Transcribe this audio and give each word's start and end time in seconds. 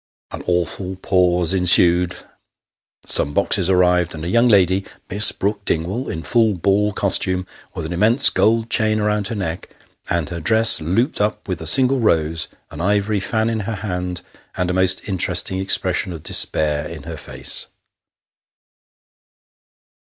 An 0.31 0.41
awful 0.47 0.95
pause 0.95 1.53
ensued. 1.53 2.15
Some 3.05 3.35
boxes 3.35 3.69
arrived 3.69 4.15
and 4.15 4.25
a 4.25 4.29
young 4.29 4.47
lady 4.47 4.83
Miss 5.11 5.31
Brook 5.31 5.63
Dingwall, 5.63 6.09
in 6.09 6.23
full 6.23 6.55
ball 6.55 6.91
costume, 6.91 7.45
with 7.75 7.85
an 7.85 7.93
immense 7.93 8.31
gold 8.31 8.71
chain 8.71 8.99
round 8.99 9.27
her 9.27 9.35
neck, 9.35 9.69
and 10.09 10.27
her 10.29 10.39
dress 10.39 10.81
looped 10.81 11.21
up 11.21 11.47
with 11.47 11.61
a 11.61 11.67
single 11.67 11.99
rose; 11.99 12.47
an 12.71 12.81
ivory 12.81 13.19
fan 13.19 13.47
in 13.47 13.59
her 13.69 13.75
hand, 13.75 14.23
and 14.57 14.71
a 14.71 14.73
most 14.73 15.07
interesting 15.07 15.59
expression 15.59 16.11
of 16.13 16.23
despair 16.23 16.87
in 16.87 17.03
her 17.03 17.15
face. 17.17 17.67